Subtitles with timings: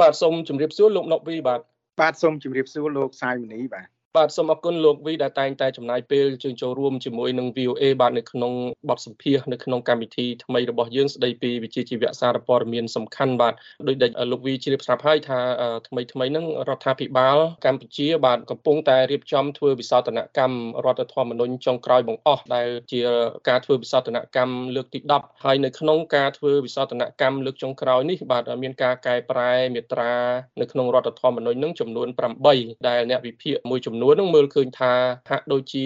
[0.00, 1.60] បាទសូមជម្រាបសួរលោកណុកវីបាទ
[2.00, 8.52] បាទសូមជម្រាបសួរលោកសាយមនីបាទ បាទសូមអរគុណលោកវីដែលតែងតែចំណាយពេលជើញចូលរួមជាមួយនឹង VOA បាទនៅក្នុង
[8.88, 13.54] បទសម្ភាសនៅក្នុងកម្មវិធីថ្មីរបស់យើងស្ដីពីវិជាជីវៈសារព័ត៌មានសំខាន់បាទ
[13.88, 15.38] ដោយដែលលោកវីជ្រាបស្រាប់ហើយថា
[15.88, 23.00] ថ្មីថ្មីហ្នឹងរដ្ឋាភិបាលកម្ពុជា បាទកំពុងតែរៀបចំធ្វើវិសោធនកម្មរដ្ឋធម្មនុញ្ញចុងក្រោយបង្អស់ដែលជា
[23.48, 30.12] ការធ្វើវិសោធនកម្មលើកទី10ហើយនៅក្នុងការធ្វើវិសោធនកម្មលើកចុងក្រោយនេះបាទមានការកែប្រែមាត្រា
[30.60, 32.08] នៅក្នុងរដ្ឋធម្មនុញ្ញហ្នឹងចំនួន
[32.48, 34.92] 8ដែលអ្នកវិភាគមួយចំនួននួននឹងមើលឃើញថា
[35.30, 35.84] ហាក់ដូចជា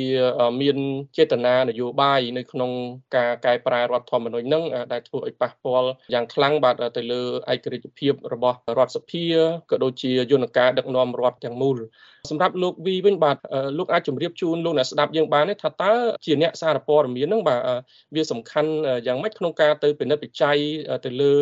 [0.63, 0.77] មាន
[1.17, 2.71] ចេតនានយោបាយនៅក្នុង
[3.17, 7.23] ការកែប្រែរដ្ឋធម្មនុញ្ញនឹងដែលធ្វើឲ្យប៉ះពាល់យ៉ាងខ្លាំងបាទទៅលើ
[7.53, 9.25] ឯករាជ្យភាពរបស់រដ្ឋសភា
[9.71, 11.79] ក៏ដូចជាយន្តការដឹកនាំរដ្ឋទាំងមូល
[12.31, 13.37] សម្រាប់លោកវីវិញបាទ
[13.79, 15.95] លោកអាចជម្រាបជូនលោកអ្នកស្ដាប់យើងបានទេថាតើ
[16.27, 17.61] ជាអ្នកសារព័ត៌មាននឹងបាទ
[18.15, 18.71] វាសំខាន់
[19.07, 20.59] យ៉ាងម៉េចក្នុងការទៅពិនិត្យវិច័យ
[21.05, 21.35] ទៅលើ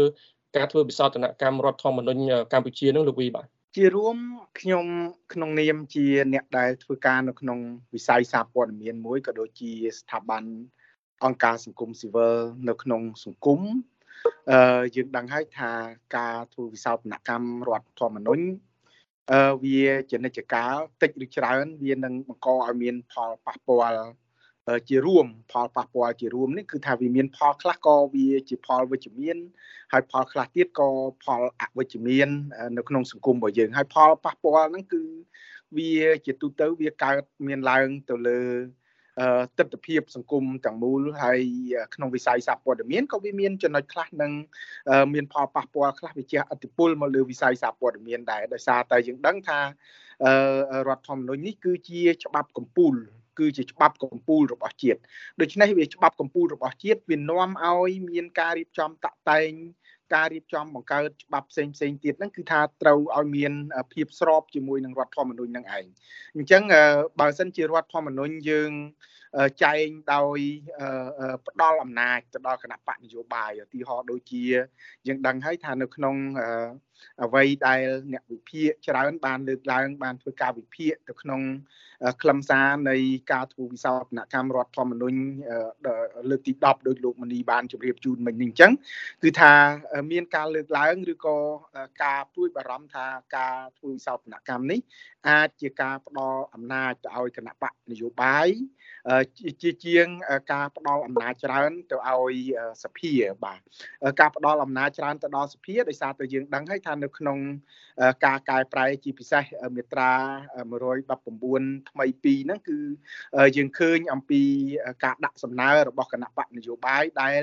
[0.56, 4.16] ការធ្វើវិសោធនកម្មរដ្ឋធម្មនុញ្ញកម្ពុជានឹងលោកវីបាទ ជារួម
[4.60, 4.86] ខ្ញុំ
[5.32, 7.58] ក្នុងនាមជាអ្នកដែលធ្វើការនៅក្នុង
[7.94, 10.44] វិស័យសារព័ត៌មានមួយក៏ដូចជាស្ថាប័ន
[11.24, 12.36] អង្គការសង្គមស៊ីវិល
[12.68, 13.60] នៅក្នុងសង្គម
[14.50, 15.70] អឺយើងដឹងហើយថា
[16.16, 18.44] ការធ្វើវិសោធនកម្មរដ្ឋធម្មនុញ្ញ
[19.32, 24.04] អឺវាជានិច្ចកាលតិចឬច្រើន វានឹងបង្កឲ្យមានផលប៉ះពាល់
[24.88, 29.36] ជារួមផលប៉ះពាល់ជារួមនេះគឺថាវាមានផលខ្លះក៏វាជាផលវិជ្ជមាន
[29.92, 30.88] ហើយផលខ្លះទៀតក៏
[31.24, 32.28] ផលអវិជ្ជមាន
[32.76, 35.02] នៅក្នុងសង្គមរបស់យើងហើយផលប៉ះពាល់ហ្នឹងគឺ
[35.76, 35.92] វា
[36.26, 38.40] ជាទូទៅវាកើតមានឡើងទៅលើ
[39.58, 41.40] ទស្សនវិជ្ជាសង្គមទាំងមូលហើយ
[41.94, 44.32] ក្នុងវិស័យសារព័ត៌មានក៏វាមានចំណុចខ្លះនឹង
[45.14, 49.58] មានផលប៉ះពាល់ខ្លះវាជះឥទ្ធិពលមកលើវិស័យសារព័ត៌មានដែរដោយសារតែយើងដឹងថា
[50.88, 54.98] រដ្ឋធម្មនុញ្ញនេះគឺជាច្បាប់កម្ពុជា គឺជាច្បាប់កម្ពុជារបស់ជាតិ
[55.40, 59.50] ដូច្នេះវាច្បាប់កម្ពុជារបស់ជាតិវានាំឲ្យមានការរៀបចំតាក់តែង
[60.14, 63.52] ការរៀបចំបង្កើតច្បាប់ផ្សេងផ្សេងទៀតហ្នឹងគឺថាត្រូវឲ្យមាន
[63.92, 65.84] ភាពស្របជាមួយនឹងរដ្ឋធម្មនុញ្ញហ្នឹងឯង
[66.36, 66.62] អញ្ចឹង
[67.20, 68.72] បើសិនជារដ្ឋធម្មនុញ្ញយើង
[69.62, 70.38] ចែងដោយ
[71.46, 74.42] ផ្ដាល់អំណាចទៅដល់គណៈបកនយោបាយឧទាហរណ៍ដូចជា
[75.06, 76.14] យើងដឹងហើយថានៅក្នុង
[77.24, 77.80] អ្វីដែល
[78.12, 81.42] អ្នកវិភាគច្រើនបានលើកឡើងបានធ្វើការវិភាគទៅក្នុង
[82.22, 82.96] ខ្លឹមសារនៃ
[83.32, 85.18] ការធ្វើវិសោធនកម្មរដ្ឋធម្មនុញ្ញ
[86.30, 88.72] លើកទី10ដោយលោកមនីបានជម្រាបជូនមិញនេះអញ្ចឹង
[89.22, 89.52] គឺថា
[90.10, 91.36] មានការលើកឡើងឬក៏
[92.04, 93.06] ការព្រួយបារម្ភថា
[93.36, 94.80] ការធ្វើវិសោធនកម្មនេះ
[95.28, 98.48] អាចជាការផ្ដល់អំណាចទៅឲ្យគណៈបកនយោបាយ
[99.62, 100.06] ជាជាង
[100.52, 102.34] ការផ្ដល់អំណាចច្រើនទៅឲ្យ
[102.84, 103.12] សភា
[103.44, 103.60] បាទ
[104.20, 107.38] ការផ្ដល់អំណាចច្រើនទៅដល់សភាដោយសារតែយើងដឹងហើយថានៅក្នុង
[108.24, 109.44] ការកែប្រែជាពិសេស
[109.76, 110.12] មាត្រា
[110.80, 112.78] 119ថ្មី2ហ្នឹងគឺ
[113.56, 114.42] យើងឃើញអំពី
[115.04, 117.42] ការដាក់សំណើរបស់គណៈបកនយោបាយដែល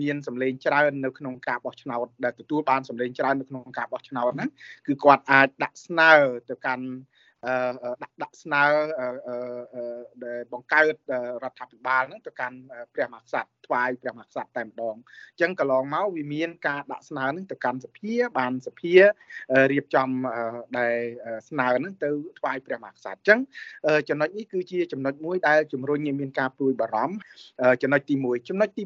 [0.00, 4.50] មានសម្លេងច្រើននៅក្នុងការបោះឆ្នោតដែលទទួលបានសម្លេងច្រើននៅក្នុងការបោះឆ្នោតហ្នឹង
[4.86, 6.12] គឺគាត់អាចដាក់ស្នើ
[6.50, 6.86] ទៅកាន់
[8.02, 8.64] ដាក់ដាក់ស្នើ
[10.24, 10.94] ដែលបង្កើត
[11.44, 12.58] រដ្ឋាភិបាលហ្នឹងទៅកាន់
[12.94, 18.94] ព្រះមហាក្សត្រថ្វាយព្រះមហាក្សត្រតែម្ដងអញ្ចឹងកន្លងមកវាមានការដាក់ស្នើហ្នឹងទៅកាន់សភាបានសភា
[19.72, 20.08] រៀបចំ
[20.78, 20.96] ដែល
[21.48, 23.38] ស្នើហ្នឹងទៅថ្វាយព្រះមហាក្សត្រអញ្ចឹង
[24.08, 27.16] ចំណុចនេះគឺជាចំណុចមួយដែលជំរុញឲ្យមានការព្រួយបារម្ភ
[27.82, 28.84] ចំណុចទី1ចំណុចទី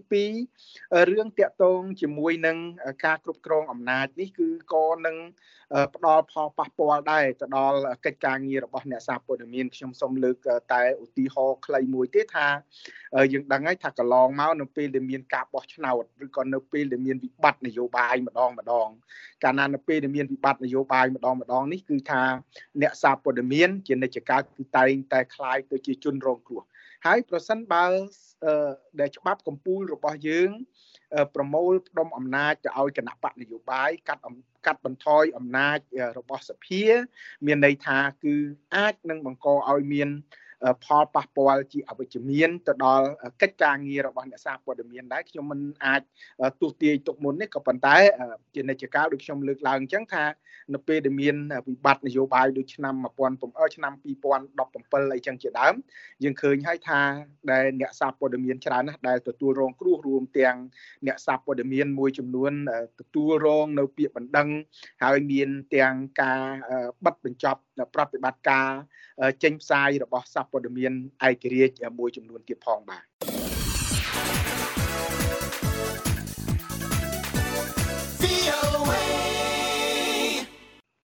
[0.56, 2.56] 2រឿងតាក់ទងជាមួយនឹង
[3.04, 5.16] ការគ្រប់គ្រងអំណាចនេះគឺក៏នឹង
[5.94, 10.35] ផ្ដល់ផលប៉ះពាល់ដែរទៅដល់កិច្ចការងាររបស់អ្នកសារព័ត៌មានខ្ញុំសូមលើក
[10.73, 12.47] តែឧទាហរណ៍ខ្លីមួយទេថា
[13.33, 18.89] យើងដឹងហើយថាកន្លងមកនៅពេលដែលមានការបោះឆ្នោតឬក៏នៅពេលដែលមានវិបត្តិនយោបាយម្ដងម្ដង
[19.43, 22.21] កាលណានៅពេលដែលមានវិបត្តិនយោបាយម្ដងម្ដងនេះគឺថា
[22.81, 26.63] អ្នកសារព័ត៌មានជានិច្ចកាលគឺតែងតែคล้ายទៅជាជនរងគ្រោះ
[27.05, 27.85] ហើយប្រសិនបើ
[28.99, 30.49] ដែលច្បាប់កម្ពុជារបស់យើង
[31.34, 34.22] ប្រមូលផ្ដុំអំណាចទៅឲ្យគណៈបកនយោបាយកាត់
[34.66, 35.78] កាត់បន្ថយអំណាច
[36.18, 36.82] របស់សភា
[37.46, 38.34] មានន័យថាគឺ
[38.76, 40.08] អាចនឹងបង្កឲ្យមាន
[40.84, 43.06] ផលប៉ះពាល់ជាអវិជ្ជមានទៅដល់
[43.42, 46.02] កិច្ចការងាររបស់អ្នកសារព័ត៌មានដែរខ្ញុំមិនអាច
[46.60, 47.96] ទូទាយទុកមុននេះក៏ប៉ុន្តែ
[48.54, 50.24] ជានិច្ចកាលដូចខ្ញុំលើកឡើងអញ្ចឹងថា
[50.74, 51.36] នៅពេលដែលមាន
[51.68, 52.94] វិបត្តិនយោបាយដូចឆ្នាំ
[53.30, 55.74] 1000ឆ្នាំ2017អីចឹងជាដើម
[56.22, 57.00] យើងឃើញហើយថា
[57.50, 60.56] ដែលអ្នកសារព័ត៌មានច្រើនណាស់ដែលទទួលរងគ្រោះរួមទាំង
[61.06, 62.52] អ្នកសារព័ត៌មានមួយចំនួន
[63.00, 64.48] ទទួលរងនៅពាក្យបណ្ដឹង
[65.02, 66.40] ហើយមានទាំងការ
[67.04, 67.60] បិទបញ្ចប់
[67.94, 68.68] ប្រតិបត្តិការ
[69.42, 70.92] ចេញផ្សាយរបស់សារព័ត៌មាន
[71.28, 73.04] ឯករាជ្យមួយចំនួនទៀតផងបាទ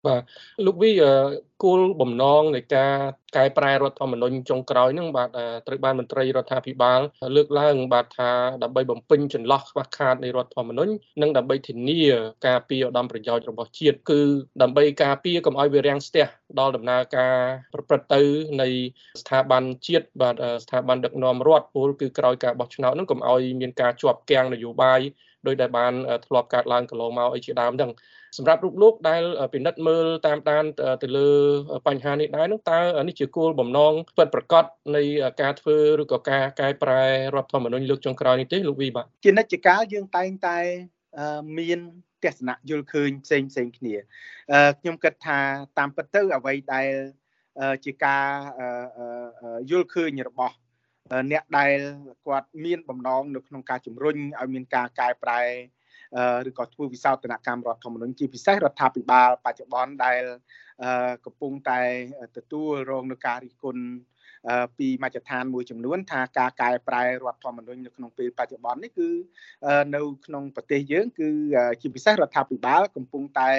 [0.07, 0.23] បាទ
[0.67, 0.91] លោកវី
[1.65, 2.95] គោលបំណងនៃការ
[3.37, 5.29] កែប្រែរដ្ឋធម្មនុញ្ញចុងក្រោយហ្នឹងបាទ
[5.67, 7.01] ត្រូវបានមន្ត្រីរដ្ឋាភិបាល
[7.37, 8.31] លើកឡើងបាទថា
[8.63, 10.93] ដើម្បីបំពេញចន្លោះខ្វះខាតនៃរដ្ឋធម្មនុញ្ញ
[11.23, 12.03] និងដើម្បីធានា
[12.47, 14.21] ការពារឧត្តមប្រយោជន៍របស់ជាតិគឺ
[14.63, 16.27] ដើម្បីការពារកុំឲ្យវារាំងស្ទះ
[16.61, 17.37] ដល់ដំណើរការ
[17.75, 18.23] ប្រព្រឹត្តទៅ
[18.63, 18.69] នៃ
[19.21, 25.01] ស្ថាប័នជាតិបាទស្ថាប័នដឹកនាំរដ្ឋពលគឺក្រោយការបោះឆ្នោតហ្នឹងកុំឲ្យមានការជាប់គាំងនយោបាយ
[25.47, 25.93] ដោយដែលបាន
[26.27, 27.91] ធ្លាប់កើតឡើងកន្លងមកអីជាដើមហ្នឹង
[28.37, 29.23] សម្រាប់រូបលោកដែល
[29.55, 30.65] ពិនិត្យមើលតាមដាន
[31.03, 31.29] ទៅលើ
[31.87, 34.65] បញ្ហានេះដែរនឹងតើនេះជាគោលបំណងពិតប្រាកដ
[34.97, 35.03] នៃ
[35.43, 37.03] ការធ្វើឬក៏ការកែប្រែ
[37.35, 40.59] រដ្ឋធម្មនុញ្ញលើកចុងក្រោយនេះទេលោកវីបាទជានិច្ចកាលយើងតែងតែ
[41.59, 41.79] មាន
[42.25, 43.95] ទស្សនៈយល់ឃើញផ្សេងផ្សេងគ្នា
[44.81, 45.39] ខ្ញុំគិតថា
[45.79, 46.91] តាមពិតទៅអ្វីដែល
[47.85, 48.27] ជាការ
[49.71, 50.55] យល់ឃើញរបស់
[51.33, 51.79] អ្នកដែល
[52.27, 55.41] គាត់មានបំណងនៅក្នុងការជំរុញឲ្យមានការកែប្រែ
[56.49, 60.23] ឬក៏ធ្វើវិសោធនកម្មរដ្ឋធម្មនុញ្ញជាពិសេសរដ្ឋាភិបាលបច្ចុប្បន្នដែល
[61.25, 61.81] កំពុងតែ
[62.37, 63.83] ទទួលរងនឹងការរិះគន់
[64.79, 69.11] ពីមជ្ឈដ្ឋានមួយចំនួនថាការកែប្រែរដ្ឋធម្មនុញ្ញនៅក្នុងពេលបច្ចុប្បន្ននេះគឺ
[69.95, 71.31] នៅក្នុងប្រទេសយើង គឺ
[71.81, 73.53] ជាពិសេសរដ្ឋាភិបាលកំពុងតែ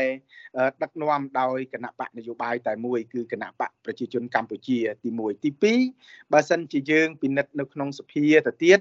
[0.84, 5.50] ដឹកនាំដោយគណៈបកនយោបាយតែមួយគឺគណៈបកប្រជាជនកម្ពុជាទី1ទី
[5.94, 8.80] 2បើសិនជាយើងពិនិត្យនៅក្នុងសភាទៅទៀត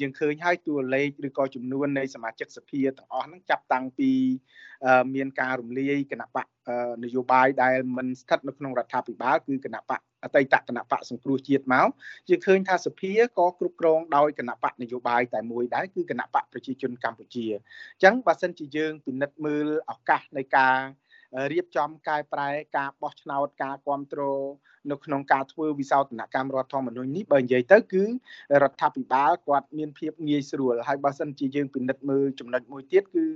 [0.00, 4.10] យើងឃើញហើយតួលេខឬក៏ចំនួននៃសមាជិកសភាទាំងអស់ហ្នឹងចាប់តាំងពី
[5.14, 6.46] មានការរំលាយគណៈបក
[7.04, 11.88] នយោបាយដែលមិនស្ថិតនៅក្នុងរដ្ឋាភិបាលគឺគណៈបកអតីតគណៈបកសង្គ្រោះជាតិមក
[12.28, 20.78] យើងឃើញថាសភាក៏គ្រប់គ្រងដោយគណៈបកនយោបាយតែមួយដែរគឺគណៈបកប្រជាជនកម្ពុជាអញ្ចឹងបើសិនជាយើងពិនិត្យមើលឱកាសនៃការ
[21.52, 24.46] រៀបចំកែប្រែការបោះឆ្នោតការគ្រប់គ្រង
[24.90, 28.04] នៅក្នុងការធ្វើវិសោធនកម្មរដ្ឋធម្មនុញ្ញនេះបើនិយាយទៅគឺ
[28.62, 33.26] រដ្ឋាភិបាលគាត់មានភាពងាយស្រួលហើយបើសិនជាយើងពិនិត្យមើលចំណុចមួយទៀតគឺ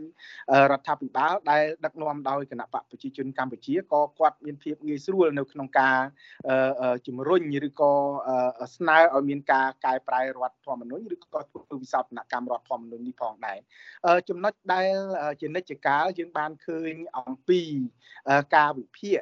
[0.72, 5.98] រដ្ឋាភិបាលដែលដឹកនាំដោយគណៈបកប្រជាជនកម្ពុជាក៏គាត់មានភាពងាយស្រួលនៅក្នុងការ
[7.06, 7.92] ជំរុញឬក៏
[8.76, 13.58] ស្នើឲ្យមានការកែប្រែរដ្ឋធម្មនុញ្ញឬក៏ធ្វើវិសោធនកម្មរដ្ឋធម្មនុញ្ញនេះផងដែរ
[14.28, 14.94] ចំណុចដែល
[15.40, 17.60] ជានិច្ចកាលយើងបានឃើញអំពី
[18.56, 19.20] ការវិភាគ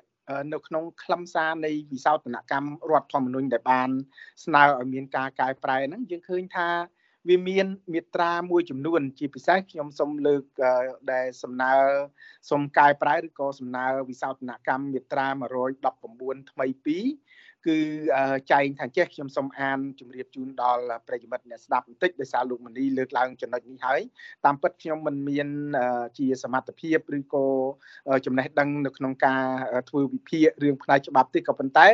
[0.53, 3.91] នៅក្នុងខ្លឹមសារនៃវិសោធនកម្មរដ្ឋធម្មនុញ្ញដែលបាន
[4.45, 6.69] ស្នើឲ្យមានការកែប្រែហ្នឹងយើងឃើញថា
[7.29, 10.43] វាមានមាត្រាមួយចំនួន ជាពិសេសខ្ញុំសូមលើក
[11.13, 11.73] ដែលសំណើ
[12.51, 15.27] សូមកែប្រែឬក៏សំណើវិសោធនកម្មមាត្រា
[15.89, 17.79] 119ថ្មី2 គឺ
[18.53, 24.01] ចែងថាចេះខ្ញុំសូមអានជម្រាបជូនដល់ប្រិយមិត្តអ្នកស្ដាប់បន្តិចដោយសារលោកមនីលើកឡើងចំណុចនេះហើយ
[24.45, 25.49] តាមពិតខ្ញុំមិនមាន
[26.19, 27.47] ជាសមត្ថភាពឬក៏
[28.27, 29.45] ចំណេះដឹងនៅក្នុងការ
[29.89, 31.87] ធ្វើវិភាគរឿងផ្នែកច្បាប់ទេក៏ប៉ុន្តែ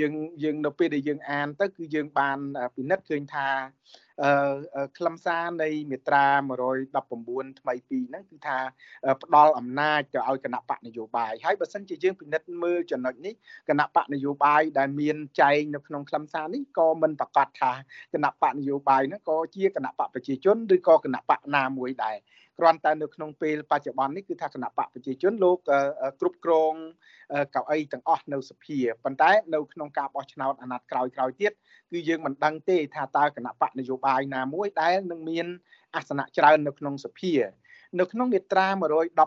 [0.00, 2.38] យើងយើងនៅពេលដែលយើងអានទៅគឺយើងបាន
[2.76, 3.48] ពិនិត្យឃើញថា
[4.96, 6.26] ខ្លឹមសារនៃមាត្រា
[6.92, 8.58] 119ថ្មីពីរហ្នឹងគឺថា
[9.22, 13.34] ផ្ដល់អំណាចទៅឲ្យគណៈបកនយោបាយហើយបើសិនជាយើងពិនិត្យមើលចំណុចនេះ
[13.68, 17.72] គណៈបកនយោបាយដែលមានចែងនៅក្នុងខ្លឹមសារនេះក៏មិនប្រកាសថា
[18.14, 22.16] គណៈបកនយោបាយហ្នឹងក៏ជាគណៈបកប្រជាជនឬក៏គណៈបកណាមួយដែរ
[22.62, 25.58] គ្រាន់តែនៅក្នុងពេលបច្ចុប្បន្ននេះគឺថាគណៈបកប្រជាជនលោក
[26.20, 26.74] គ្រប់គ្រង
[27.54, 31.52] កៅអីទាំងអស់នៅសភាប៉ុន្តែនៅក្នុងការបោះឆ្នោតអាណត្តិក្រោយក្រោយទៀត
[31.92, 35.46] គឺយើងមិនដឹងទេថាតើគណៈបកនយោបាយណាមួយដែលនឹងមាន
[35.94, 37.34] អាសនៈច្រើននៅក្នុងសភា
[38.00, 38.68] នៅក្នុងមាត្រា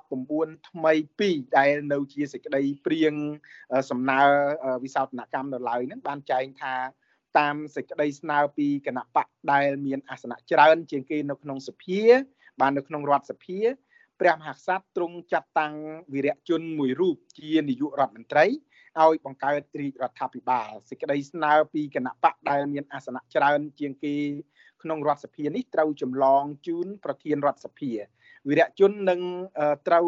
[0.03, 0.93] 119ថ្មី
[1.25, 3.13] 2ដែលនៅជាសេចក្តីព្រៀង
[3.89, 4.21] សំណើ
[4.83, 6.75] វិសោធនកម្មនៅឡើយហ្នឹងបានចែងថា
[7.39, 12.01] តាមសេចក្តីស្នើពីគណៈបកដែលមានអាសនៈច្រើនជាងគេនៅក្នុងសភា
[12.61, 13.59] បាននៅក្នុងរដ្ឋសភា
[14.21, 15.75] ព្រះមហាក្សត្រទ្រង់ចាត់តាំង
[16.13, 18.45] វីរៈជនមួយរូបជានាយករដ្ឋមន្ត្រី
[18.99, 24.15] ឲ្យបង្កើតរាជរដ្ឋាភិបាលសេចក្តីស្នើពីគណៈបកដែលមានអាសនៈច្រើនជាងគេ
[24.83, 27.91] ក្នុងរដ្ឋសភានេះត្រូវចម្លងជូនប្រធានរដ្ឋសភា
[28.47, 29.21] វីរៈជននឹង
[29.87, 30.05] ត្រូវ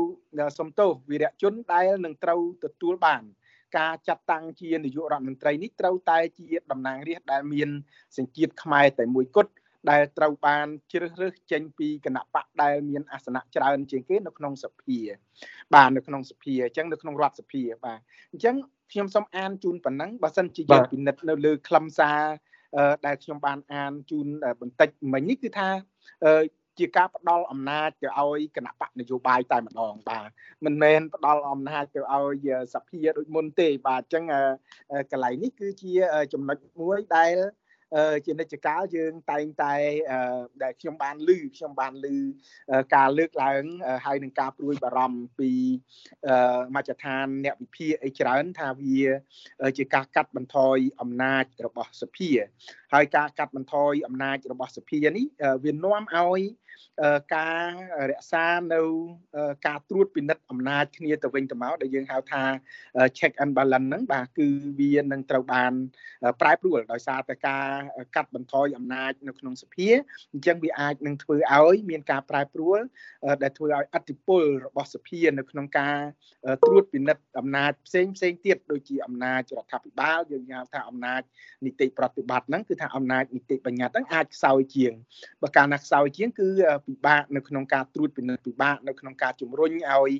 [0.60, 3.24] សំទោសវីរៈជនដែលនឹងត្រូវទទួលបាន
[3.78, 7.70] ការចាត់តាំងជានាយករដ្ឋមន្ត្រីនេះត្រូវតែជាតំណាងរាស្ត្រដែលមាន
[8.18, 9.52] សញ្ជាតិខ្មែរតែមួយគត់
[9.90, 14.98] ដែលត្រូវបានជ្រើសរើសចេញពីគណៈបកដែលមានអាសនៈច្រើនជាងគេនៅក្នុងសភា
[15.74, 18.00] បាទនៅក្នុងសភាអញ្ចឹងនៅក្នុងរដ្ឋសភាបាទ
[18.32, 18.56] អញ្ចឹង
[18.92, 22.22] ខ្ញុំសូមអានជូនប៉ុណ្ណឹងបើសិនជាយើងពិនិត្យនៅលើខ្លឹមសារ
[23.06, 24.28] ដែលខ្ញុំបានអានជូន
[24.62, 25.70] បន្តិចមិញនេះគឺថា
[26.80, 30.30] ជាការផ្ដល់អំណាចទៅឲ្យគណៈបកនយោបាយតែម្ដងបាទ
[30.66, 34.24] មិនមែនផ្ដល់អំណាចទៅឲ្យសភាដូចមុនទេបាទអញ្ចឹង
[35.12, 35.94] កន្លែងនេះគឺជា
[36.34, 37.36] ចំណុចមួយដែល
[38.26, 39.74] ជានិច្ចកាលយើងតែងតែ
[40.64, 42.16] ដែលខ្ញុំបានឮខ្ញុំបានឮ
[42.96, 43.64] ការលើកឡើង
[44.06, 45.52] ហើយនឹងការព្រួយបារម្ភពី
[46.76, 49.02] មជ្ឈដ្ឋានអ្នកវិភាគអីច្រើនថាវា
[49.78, 52.30] ជាការកាត់បន្ថយអំណាចរបស់សភា
[52.94, 55.26] ហើយការកាត់បន្ថយអំណាចរបស់សភានេះ
[55.64, 56.42] វានាំឲ្យ
[57.36, 57.70] ការ
[58.12, 58.82] រក្សានៅ
[59.68, 62.44] ការត្រួតពិនិត្យអំណាចគ្នាទៅវិញទៅមកដែលយើងហៅថា
[63.18, 64.48] check and balance ហ្នឹងបាទគឺ
[64.80, 65.72] វានឹងត្រូវបាន
[66.42, 67.68] ប្រែប្រួលដោយសារតែការ
[68.16, 69.88] កាត់បន្ថយអំណាចនៅក្នុងសភា
[70.34, 72.80] អញ្ចឹងវាអាចនឹងធ្វើឲ្យមានការប្រែប្រួល
[73.44, 75.98] ដែលធ្វើឲ្យអធិបុលរបស់សភានៅក្នុងការ
[76.66, 81.22] ត្រួតពិនិត្យអំណាចផ្សេងផ្សេងទៀតដូចជាអំណាចរដ្ឋាភិបាលយើងហៅថាអំណាច
[81.66, 84.94] នីតិប្រតិបត្តិហ្នឹងគឺថាអំណាចនីតិបញ្ញត្តិហ្នឹងអាចខ្សោយជាង
[85.42, 86.50] បើកាលណាខ្សោយជាងគឺ
[86.88, 90.12] ពិបាកនៅក្នុងការត្រួតពិនិត្យពិបាកនៅក្នុងការជំរុញឲ្យ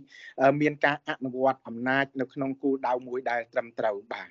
[0.62, 4.30] មានការអនុវត្តអំណាចនៅក្នុងគោលដៅមួយដែលត្រឹមត្រូវបាទ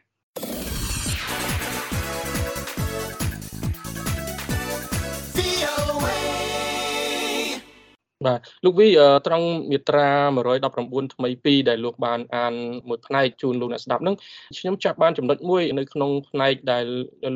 [8.26, 8.88] បាទលោកវី
[9.26, 10.08] ត្រង់មាត្រា
[10.56, 12.54] 119ថ្មី2ដែលលោកបានអាន
[12.88, 14.16] មួយផ្នែកជូនលោកអ្នកស្ដាប់ហ្នឹង
[14.58, 16.86] ខ្ញុំចាប់បានចំណុចមួយនៅក្នុងផ្នែកដែល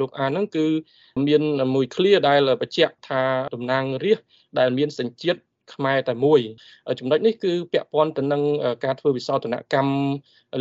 [0.00, 0.66] លោកអានហ្នឹងគឺ
[1.26, 1.42] មាន
[1.74, 3.22] មួយ clear ដែលបញ្ជាក់ថា
[3.54, 4.26] តំណាងរាស្ត្រ
[4.58, 5.40] ដែលមានសញ្ជាតិ
[5.74, 6.40] ខ្មែរតែមួយ
[6.98, 8.42] ចំណុចនេះគឺពាក់ព័ន្ធទៅនឹង
[8.84, 9.94] ការធ្វើវិសោធនកម្ម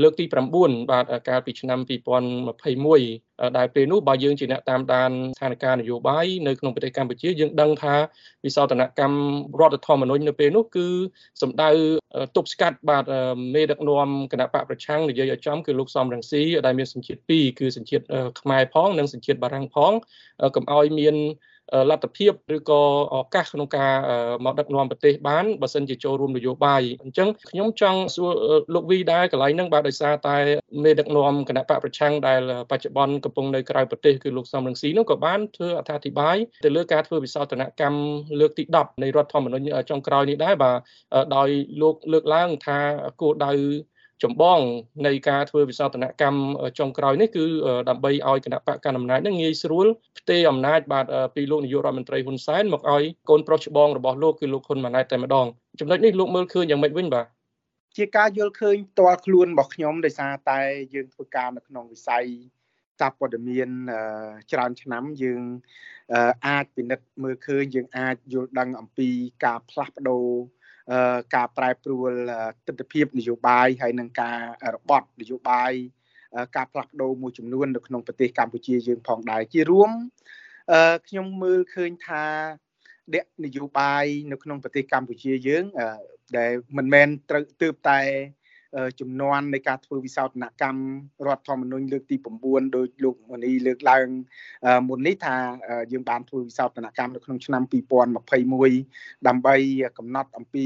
[0.03, 0.25] លើកទី
[0.57, 7.95] 9បាទកាលពីឆ្នាំ2021ដែលពេលនោះបើយើងជាអ្នកតាមដានស្ថានភាពនយោបាយនៅក្នុងប្រទេសកម្ពុជាយើងដឹងថា
[8.45, 9.19] វិសោធនកម្ម
[9.59, 10.87] រដ្ឋធម្មនុញ្ញនៅពេលនោះគឺ
[11.41, 11.69] សម្ដៅ
[12.35, 13.05] ទប់ស្កាត់បាទ
[13.53, 18.03] មេដឹកនាំគណៈបកប្រឆាំងនិយាយឲ្យចំគឺលោកសំរងស៊ីដែលមានសញ្ជាតិ2គឺសញ្ជាតិ
[18.41, 19.91] ខ្មែរផងនិងសញ្ជាតិបារាំងផង
[20.55, 21.15] កុំឲ្យមាន
[21.89, 22.81] លទ្ធភាពឬក៏
[23.13, 23.93] ឱកាសក្នុងការ
[24.45, 28.31] មកដឹកនាំប្រទេសបានបើសិនជាចូលរួមនយោបាយអញ្ចឹងខ្ញុំចង់សួរ
[28.73, 30.37] លោកវីដែរកន្លែងហ្នឹងបាទដោយសារតែ
[30.83, 38.01] មេដឹកនាំគណៈបកប្រឆាំងដែលបច្ចុប្បន្នកំពុងនៅក្រៅប្រទេសគឺលោកសំរងស៊ីនោះក៏បានធ្វើអត្ថាធិប្បាយទៅលើការធ្វើវិសោធនកម្ម
[38.39, 40.77] លើកទី10នៃរដ្ឋធម្មនុញ្ញចុងក្រោយនេះដែរបាទ
[41.35, 41.49] ដោយ
[41.81, 42.79] លោកលើកឡើងថា
[43.21, 43.53] គោលដៅ
[44.23, 44.59] ចម្បង
[45.07, 46.41] នៃការធ្វើវិសោធនកម្ម
[46.79, 47.45] ចុងក្រោយនេះគឺ
[47.89, 49.87] ដើម្បីឲ្យគណៈបកកណ្ដាលអំណាចនឹងងាយស្រួល
[50.19, 55.47] ផ្ទេរអំណាចបាទពីលោកនាយករដ្ឋមន្ត្រីហ៊ុនសែនមកឲ្យកូនប្រុសច្បងរបស់លោកគឺលោកហ៊ុនម៉ាណែតតែម្ដង
[55.79, 57.25] ចំណុចនេះលោកមើលឃើញយ៉ាងម៉េចវិញបាទ
[57.97, 60.59] ជាការយល់ឃើញផ្ទាល់ខ្លួនរបស់ខ្ញុំដោយសារតែ
[60.93, 62.25] យើងធ្វើការនៅក្នុងវិស័យ
[63.01, 63.69] តាព័ត៌មាន
[64.51, 65.41] ច្រើនឆ្នាំយើង
[66.47, 69.09] អាចពិនិត្យមើលឃើញយើងអាចយល់ដឹងអំពី
[69.45, 70.27] ការផ្លាស់ប្ដូរ
[71.35, 72.11] ការប្រែប្រួល
[72.67, 74.39] ទស្សនវិជ្ជានយោបាយហើយនឹងការ
[74.75, 75.71] របត់នយោបាយ
[76.55, 79.91] ការផ្លាស់ប្ដូរមួយចំនួននៅក្នុងប្រទេសកម្ពុជាយើងផងដែរជារួម
[81.07, 82.23] ខ្ញុំមើលឃើញថា
[83.15, 85.63] ដកនយោបាយនៅក្នុងប្រទេសកម្ពុជាយើង
[86.37, 87.99] ដែលមិនមែនត្រូវទើបតែ
[88.99, 90.81] ចំនួននៃការធ្វើវិសោធនកម្ម
[91.27, 94.07] រដ្ឋធម្មនុញ្ញលើកទី9ដោយលោកមនីលើកឡើង
[94.89, 95.35] មុននេះថា
[95.91, 99.55] យើងបានធ្វើវិសោធនកម្មនៅក្នុងឆ្នាំ2021ដើម្បី
[99.97, 100.65] កំណត់អំពី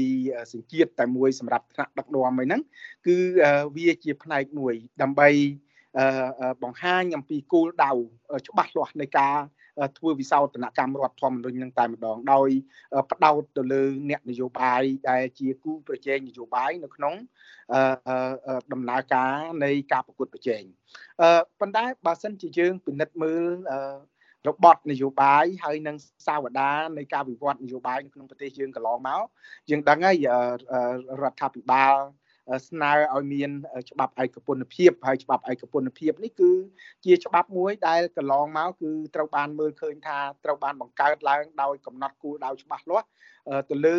[0.52, 2.62] សញ្ជាតិតែមួយសម្រាប់ថ្នាក់ដឹកនាំអីហ្នឹង
[3.06, 3.16] គឺ
[3.76, 5.28] វាជាផ្នែកមួយដើម្បី
[6.62, 7.92] បង្ហាញអំពីគោលដៅ
[8.48, 9.34] ច្បាស់លាស់នៃការ
[9.98, 12.48] ធ្វើវិសោធនកម្មរដ្ឋធម្មនុញ្ញនឹងតែម្ដងដោយ
[13.12, 17.14] ផ្ដោតទៅលើអ្នកនយោបាយដែលជាគូប្រជែងនយោបាយនៅក្នុង
[18.72, 20.62] ដំណើរការនៃការប្រកួតប្រជែង
[21.60, 23.52] ប៉ុន្តែបើសិនជាយើងពិនិត្យមើល
[24.48, 29.22] របត់នយោបាយហើយនឹងសាវតានៃការវិវត្តនយោបាយនៅក្នុងប្រទេសយើងកន្លងមក
[29.70, 30.16] យើងដឹងហើយ
[31.22, 31.94] រដ្ឋាភិបាល
[32.68, 33.50] ស្នើឲ្យមាន
[33.90, 36.52] ច្បាប់ឯកពន្ធភាពហើយច្បាប់ឯកពន្ធភាពនេះគឺ
[37.04, 43.06] ជាច្បាប់មួយដែលកន្លងមកគឺត្រូវបានមើលឃើញថាត្រូវបានបង្កើតឡើងដោយកំណត់គោលដៅច្បាស់លាស់
[43.70, 43.96] ទៅលើ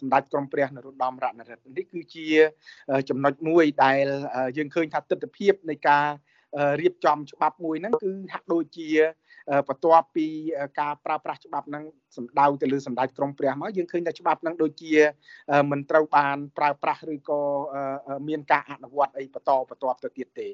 [0.00, 2.26] សម្ដេចក្រមព្រះនរោត្តមរណរដ្ឋនេះគឺជា
[3.08, 4.06] ចំណុចមួយដែល
[4.56, 6.06] យើងឃើញថាទស្សនវិជ្ជានៃការ
[6.80, 8.88] រៀបចំច្បាប់មួយហ្នឹងគឺហាក់ដូចជា
[9.68, 10.26] បន្ទាប់ពី
[10.80, 11.84] ការប្រើប្រាស់ច្បាប់ហ្នឹង
[12.16, 14.94] សម្ដៅទៅលើសម្ដេចក្រមព្រះមកយើងឃើញថាច្បាប់ហ្នឹងដូចជា
[15.70, 17.40] មិនត្រូវបានប្រើប្រាស់ឬក៏
[18.28, 20.48] មានការអនុវត្តអីបន្តបន្ទាប់ទៅទៀតទេ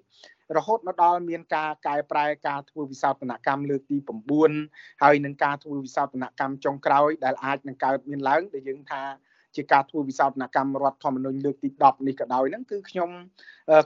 [0.57, 3.97] រហូតមកដល់មានការកែប្រែការធ្វើវិសោធនកម្មលើកទី
[4.51, 9.03] 9ហើយនឹងការធ្វើវិសោធនកម្មចុងក្រោយដែលអាចនឹងកើតមានឡើងដែលយើងថា
[9.57, 13.11] ជាការធ្វើវិសោធនកម្មរដ្ឋធម្មនុញ្ញលើកទី10នេះក៏ដោយហ្នឹងគឺខ្ញុំ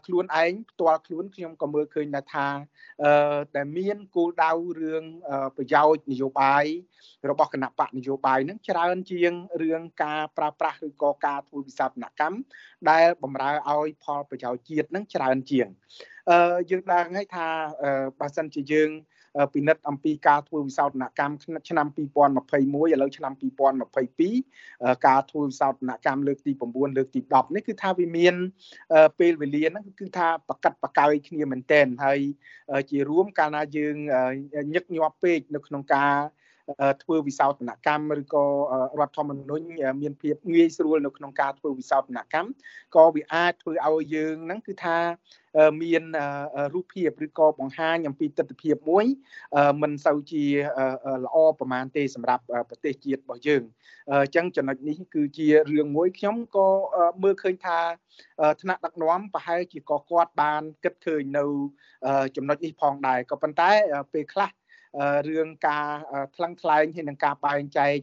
[0.06, 2.48] ខ្លួនឯងផ្ទាល់ខ្លួនខ្ញុំក៏មើលឃើញដែរថា
[3.56, 5.04] ដែលមានគោលដៅរឿង
[5.56, 6.64] ប្រយោជន៍នយោបាយ
[7.30, 12.38] របស់គណៈបកនយោបាយហ្នឹងច្រើនជាងរឿងការប្រើប្រាស់ឬក៏ការធ្វើវិសោធនកម្ម
[12.90, 15.68] ដែលបំរើឲ្យផលប្រយោជន៍ជាតិហ្នឹងច្រើនជាង
[16.30, 17.46] អឺយើងដឹងហើយថា
[18.20, 18.90] បើសិនជាយើង
[19.54, 21.34] ពិនិត្យអំពីការធ្វើវិសោធនកម្ម
[21.68, 23.32] ឆ្នាំ2021ឥឡូវឆ្នាំ
[24.20, 28.34] 2022ការធ្វើវិសោធនកម្មលើកទី9លើកទី10នេះគឺថាវាមាន
[29.18, 32.20] ពេលវេលាហ្នឹងគឺថាប្រកាត់ប្រកាយគ្នាមែនតែនហើយ
[32.90, 33.96] ជារួមកាលណាយើង
[34.74, 36.14] ញឹកញាប់ពេកនៅក្នុងការ
[37.02, 38.44] ធ្វើវិសោធនកម្មឬក៏
[39.00, 39.66] រដ្ឋធម្មនុញ្ញ
[40.02, 42.48] មានភាពងាយស្រួលនៅក្នុងការធ្វើវិសោធនកម្ម
[42.96, 44.98] ក៏វាអាចធ្វើឲ្យយើងហ្នឹងគឺថា
[45.82, 46.02] មាន
[46.74, 49.04] រូបភាពឬក៏បង្ហាញអំពីទស្សនវិជ្ជាមួយ
[49.82, 50.44] មិនសូវជា
[51.24, 53.62] ល្អប្រមាណទេសម្រាប់ប្រទេសជាតិរបស់យើង
[54.10, 56.68] អញ្ចឹងចំណុចនេះគឺជារឿងមួយខ្ញុំក៏
[57.22, 57.78] មើលឃើញថា
[58.62, 61.44] ថ្នាក់ដឹកនាំប្រហែលជាក៏គាត់បានគិតឃើញនៅ
[62.36, 63.70] ចំណុចនេះផងដែរក៏ប៉ុន្តែ
[64.12, 64.50] ពេលខ្លះ
[65.28, 65.86] រឿងការ
[66.36, 67.96] ថ្លឹងថ្លែងហើយនឹងការបែងចែក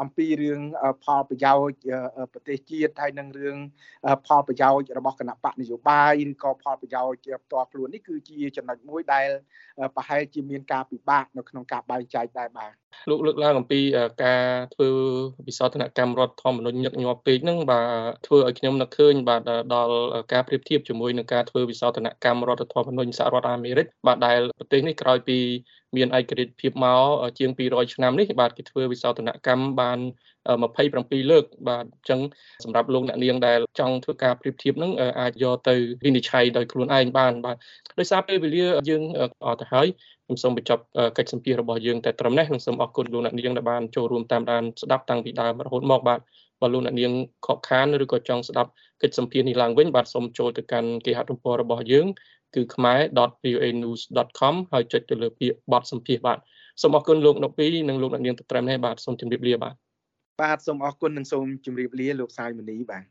[0.00, 0.60] អំពីរឿង
[1.04, 1.78] ផលប្រយោជន៍
[2.32, 3.56] ប្រទេសជាតិហើយនឹងរឿង
[4.26, 9.28] ផលប្រយោជន៍របស់គណៈបកនយោបាយឬក៏ផលប្រយោជន៍ផ្ទាល់ខ្លួននេះគឺជាចំណុចមួយដែល
[9.96, 12.72] ប្រហែលជាមានការពិបាកនៅក្នុងការបែងចែកដែរបាទ
[13.08, 13.80] លោកលើកឡើងអំពី
[14.24, 14.90] ការធ្វើ
[15.48, 19.40] វិសោធនកម្មរដ្ឋធម្មនុញ្ញញឹកញាប់ពេកហ្នឹងបាទធ្វើឲ្យខ្ញុំនឹកឃើញបាទ
[19.74, 19.94] ដល់
[20.32, 25.38] ការប្រៀបធៀបជាមួយនឹងការធ្វើវិសោធនកម្មរដ្ឋធម្មនុញ្ញសហរដ្ឋអាមេរិកបាទដែលប្រទេសនេះក្រោយពី
[25.96, 27.04] មានឯករាជ្យភាពមក
[27.38, 29.98] ជាង200ឆ្នាំនេះបាទគេធ្វើវិសោធនកម្មបាន
[30.44, 32.20] 27លើកបាទអញ្ចឹង
[32.64, 35.74] សម្រាប់លោកអ្នកនាងដែលចង់ធ្វើការប្រៀបធៀបហ្នឹងអាចយកទៅ
[36.04, 37.56] វិនិច្ឆ័យដោយខ្លួនឯងបានបាទ
[37.98, 39.02] ដោយសារពេលវេលាយើង
[39.46, 39.86] អត់ទៅហើយ
[40.24, 40.82] ខ្ញុំសូមបញ្ចប់
[41.18, 46.20] កិច្ចសម្ភាសរបស់យើងតែត្រឹមនេះនិងសូមអរគុណលោកអ្នកនាងដែលបានចូលរួមតាមដានស្ដាប់តាំងពីដើមរហូតមកបាទ
[46.60, 47.12] បើលោកអ្នកនាង
[47.46, 48.70] ខកខានឬក៏ចង់ស្ដាប់
[49.02, 52.06] កិច្ចសម្ភាសនេះឡើងវិញបាទសូមចូលទៅកាន់គេហទំព័ររបស់យើង
[52.54, 56.38] គឺ khmer.voanews.com ហើយចុចទៅលើពាក្យបទសម្ភាសបាទ
[56.82, 59.74] សូមអរគុណលោកនុកពីនិងលោកអ្នកនាងទៅត្រឹមនេះបាទសូមជម្រាបលាបាទ
[60.40, 63.04] បាទសូមអរគុណនិងសូមជម្រាបលាលោកសាយមនីបាទ